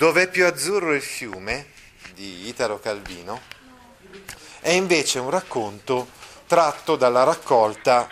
[0.00, 1.66] Dov'è più azzurro il fiume
[2.14, 3.38] di Italo Calvino?
[4.58, 6.08] È invece un racconto
[6.46, 8.08] tratto dalla raccolta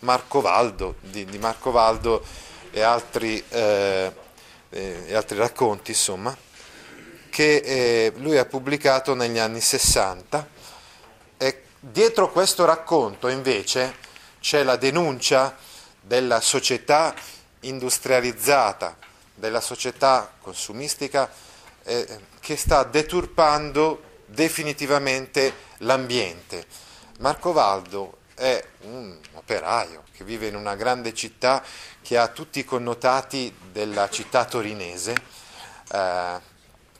[0.00, 2.22] Marco Valdo, di, di Marco Valdo
[2.70, 4.12] e altri, eh,
[4.68, 6.36] eh, e altri racconti, insomma,
[7.30, 10.46] che eh, lui ha pubblicato negli anni 60
[11.38, 13.94] e dietro questo racconto invece
[14.38, 15.56] c'è la denuncia
[15.98, 17.14] della società
[17.60, 18.98] industrializzata,
[19.42, 21.28] della società consumistica
[21.82, 26.64] eh, che sta deturpando definitivamente l'ambiente.
[27.18, 31.60] Marco Valdo è un operaio che vive in una grande città
[32.02, 35.12] che ha tutti i connotati della città torinese,
[35.90, 36.40] eh,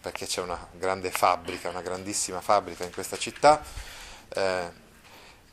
[0.00, 3.62] perché c'è una grande fabbrica, una grandissima fabbrica in questa città,
[4.30, 4.68] eh,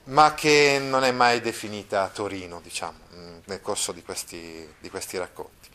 [0.06, 2.98] ma che non è mai definita Torino, diciamo,
[3.46, 5.70] nel corso di questi, di questi racconti.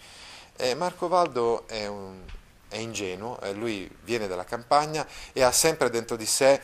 [0.56, 2.20] E Marco Valdo è un,
[2.68, 6.60] è ingenuo, eh, lui viene dalla campagna e ha sempre dentro di sé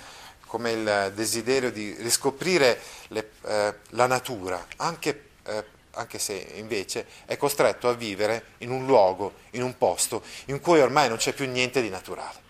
[0.46, 7.36] come il desiderio di riscoprire le, eh, la natura, anche, eh, anche, se invece è
[7.36, 11.48] costretto a vivere in un luogo, in un posto in cui ormai non c'è più
[11.48, 12.48] niente di naturale.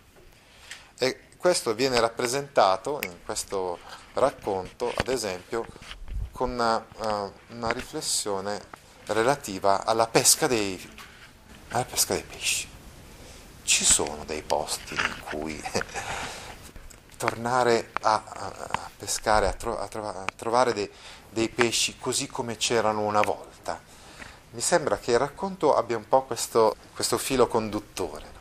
[0.98, 3.78] E questo viene rappresentato in questo
[4.14, 5.66] racconto, ad esempio,
[6.32, 8.60] con una, uh, una riflessione
[9.06, 10.78] relativa alla pesca dei,
[11.70, 12.68] alla pesca dei pesci
[13.62, 15.62] ci sono dei posti in cui
[17.16, 20.90] tornare a, a, pescare, a, tro, a, trova, a trovare dei,
[21.28, 23.80] dei, pesci così come c'erano una volta.
[24.50, 28.38] Mi sembra che il racconto abbia un po' questo, questo filo conduttore.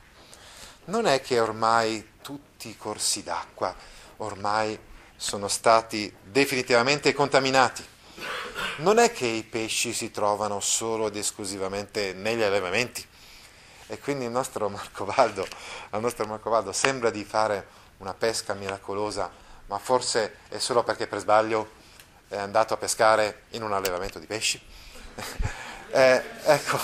[0.86, 3.76] Non è che ormai tutti i corsi d'acqua
[4.18, 4.78] ormai
[5.16, 7.86] sono stati definitivamente contaminati.
[8.78, 13.06] Non è che i pesci si trovano solo ed esclusivamente negli allevamenti
[13.92, 15.48] e quindi il nostro Marco Valdo,
[15.90, 17.68] al nostro Marco Valdo sembra di fare
[17.98, 19.30] una pesca miracolosa,
[19.66, 21.72] ma forse è solo perché per sbaglio
[22.28, 24.62] è andato a pescare in un allevamento di pesci.
[25.90, 26.80] eh, ecco,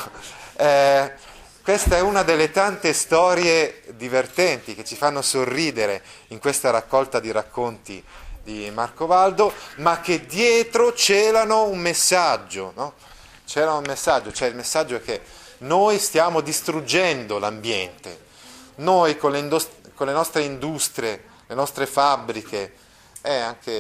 [0.55, 1.13] eh,
[1.61, 7.31] questa è una delle tante storie divertenti che ci fanno sorridere in questa raccolta di
[7.31, 8.03] racconti
[8.41, 12.93] di Marco Valdo, ma che dietro celano un messaggio, no?
[13.45, 15.21] C'era un messaggio, cioè il messaggio è che
[15.59, 18.23] noi stiamo distruggendo l'ambiente,
[18.75, 22.73] noi con le, indust- con le nostre industrie, le nostre fabbriche
[23.21, 23.71] e anche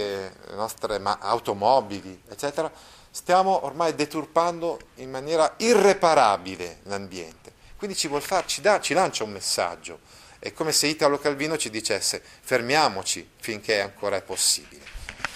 [0.47, 2.71] le nostre ma- automobili, eccetera,
[3.11, 7.53] stiamo ormai deturpando in maniera irreparabile l'ambiente.
[7.77, 9.99] Quindi ci, far, ci, da, ci lancia un messaggio,
[10.39, 14.83] è come se Italo Calvino ci dicesse fermiamoci finché ancora è possibile.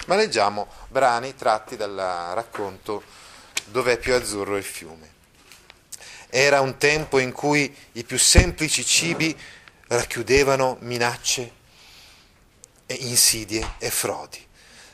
[0.06, 3.02] Ma leggiamo brani tratti dal racconto
[3.70, 5.18] Dov'è più azzurro il fiume.
[6.30, 9.36] Era un tempo in cui i più semplici cibi
[9.88, 11.52] racchiudevano minacce
[12.86, 14.46] e insidie e frodi.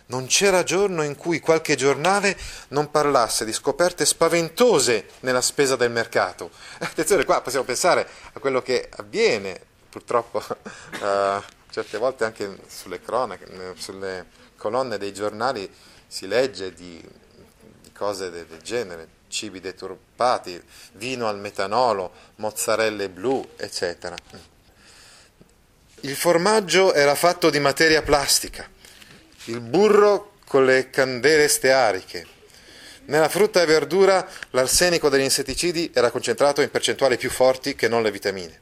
[0.08, 2.38] Non c'era giorno in cui qualche giornale
[2.69, 6.50] non parlasse di scoperte spaventose nella spesa del mercato.
[6.78, 9.60] Attenzione, qua possiamo pensare a quello che avviene,
[9.91, 14.26] purtroppo, uh, certe volte anche sulle cronache, sulle
[14.56, 15.70] colonne dei giornali
[16.06, 17.03] si legge di,
[17.82, 20.58] di cose del genere, cibi deturpati,
[20.92, 24.16] vino al metanolo, mozzarelle blu, eccetera.
[26.00, 28.66] Il formaggio era fatto di materia plastica,
[29.44, 32.26] il burro con le candele steariche.
[33.06, 38.03] Nella frutta e verdura l'arsenico degli insetticidi era concentrato in percentuali più forti che non
[38.03, 38.60] le vitamine.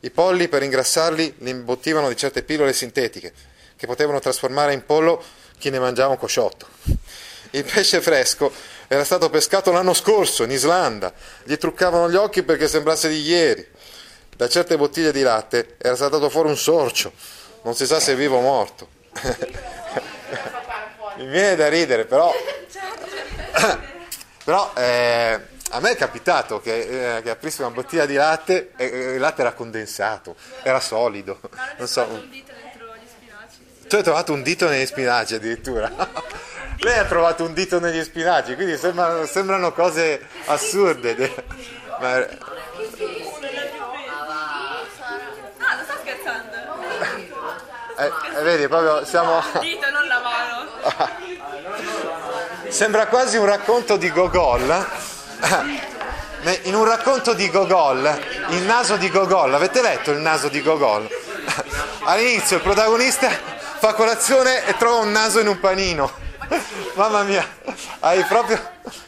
[0.00, 3.32] I polli per ingrassarli li imbottivano di certe pillole sintetiche
[3.74, 5.24] che potevano trasformare in pollo
[5.58, 6.68] chi ne mangiava un cosciotto.
[7.50, 8.52] Il pesce fresco
[8.94, 11.12] era stato pescato l'anno scorso in Islanda,
[11.42, 13.66] gli truccavano gli occhi perché sembrasse di ieri.
[14.36, 17.12] Da certe bottiglie di latte era saltato fuori un sorcio,
[17.62, 18.88] non si sa se è vivo o morto.
[21.16, 22.32] Mi viene da ridere, però,
[24.44, 28.86] però eh, a me è capitato che, eh, che aprissi una bottiglia di latte e
[28.86, 31.40] il latte era condensato, era solido.
[31.78, 32.26] Non so.
[33.88, 35.92] Tu hai trovato un dito negli spinaci addirittura.
[36.78, 41.34] Lei ha trovato un dito negli spinaci, quindi sembrano, sembrano cose assurde.
[42.00, 42.18] Ma...
[42.18, 42.26] No,
[42.76, 43.02] non sto.
[47.96, 49.42] Eh, eh, vedi, proprio siamo...
[49.60, 50.66] Dito, non la mano.
[52.68, 54.86] Sembra quasi un racconto di Gogol.
[56.64, 61.08] In un racconto di Gogol, il naso di Gogol, avete letto il naso di Gogol?
[62.02, 66.22] All'inizio il protagonista fa colazione e trova un naso in un panino.
[66.94, 67.46] Mamma mia,
[68.00, 68.60] hai proprio...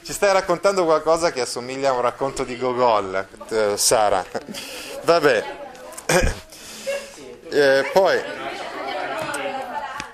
[0.02, 4.24] ci stai raccontando qualcosa che assomiglia a un racconto di Gogol, eh, Sara.
[5.02, 5.64] Vabbè.
[7.48, 8.20] Eh, poi,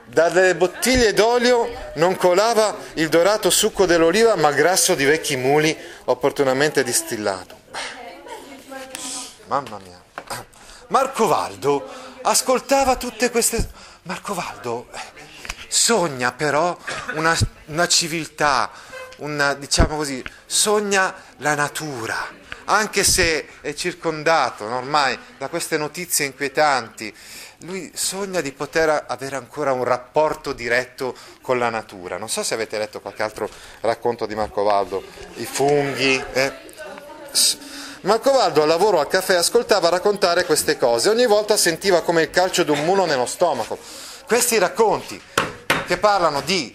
[0.05, 5.75] dalle bottiglie d'olio non colava il dorato succo dell'oliva, ma grasso di vecchi muli
[6.05, 7.57] opportunamente distillato.
[9.47, 10.01] Mamma mia.
[10.89, 11.89] Marco Valdo
[12.21, 13.67] ascoltava tutte queste...
[14.03, 14.89] Marco Valdo
[15.73, 16.77] sogna però
[17.15, 17.35] una,
[17.67, 18.71] una civiltà,
[19.19, 27.13] una, diciamo così, sogna la natura anche se è circondato ormai da queste notizie inquietanti,
[27.61, 32.19] lui sogna di poter avere ancora un rapporto diretto con la natura.
[32.19, 33.49] Non so se avete letto qualche altro
[33.81, 35.03] racconto di Marco Valdo,
[35.35, 36.23] i funghi.
[36.33, 36.53] Eh.
[38.03, 42.31] Marco Valdo al lavoro al caffè ascoltava raccontare queste cose, ogni volta sentiva come il
[42.31, 43.79] calcio di un mulo nello stomaco.
[44.27, 45.21] Questi racconti
[45.93, 46.73] che parlano di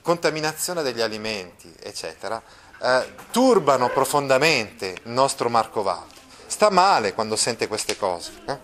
[0.00, 2.42] contaminazione degli alimenti, eccetera,
[2.80, 6.14] eh, turbano profondamente il nostro Marco Valdo.
[6.46, 8.32] Sta male quando sente queste cose.
[8.46, 8.58] Eh?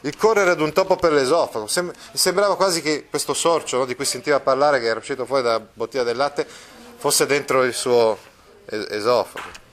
[0.00, 3.94] Il correre ad un topo per l'esofago, Sem- sembrava quasi che questo sorcio no, di
[3.94, 6.44] cui sentiva parlare, che era uscito fuori dalla bottiglia del latte,
[6.96, 8.18] fosse dentro il suo
[8.64, 9.64] es- esofago.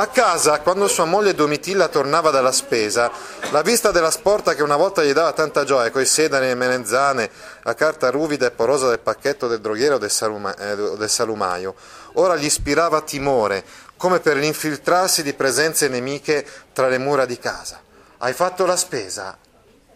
[0.00, 3.10] A casa, quando sua moglie Domitilla tornava dalla spesa,
[3.50, 7.30] la vista della sporta che una volta gli dava tanta gioia, coi sedani e melenzane,
[7.64, 11.74] la carta ruvida e porosa del pacchetto del droghiero o del, saluma- eh, del salumaio,
[12.14, 13.62] ora gli ispirava timore,
[13.98, 17.78] come per l'infiltrarsi di presenze nemiche tra le mura di casa.
[18.16, 19.36] Hai fatto la spesa?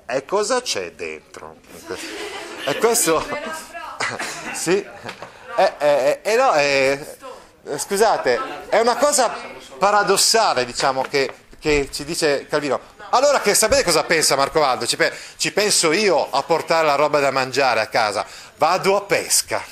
[0.05, 1.57] E cosa c'è dentro?
[2.67, 3.25] E questo...
[4.53, 4.87] sì.
[5.57, 6.99] Eh, eh, eh, no, eh,
[7.77, 12.81] scusate, è una cosa paradossale, diciamo, che, che ci dice Calvino.
[13.11, 14.87] Allora, che sapete cosa pensa Marco Valdo?
[14.87, 14.99] Ci,
[15.37, 18.27] ci penso io a portare la roba da mangiare a casa.
[18.57, 19.63] Vado a pesca.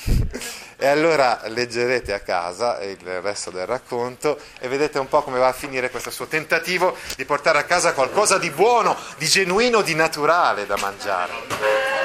[0.77, 5.47] E allora leggerete a casa il resto del racconto e vedete un po' come va
[5.47, 9.95] a finire questo suo tentativo di portare a casa qualcosa di buono, di genuino, di
[9.95, 11.33] naturale da mangiare.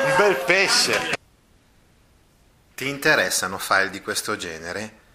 [0.06, 1.14] Un bel pesce.
[2.76, 5.06] Ti interessano file di questo genere?